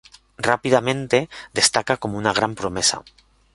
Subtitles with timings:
[0.39, 3.03] Rápidamente destaca como una gran promesa.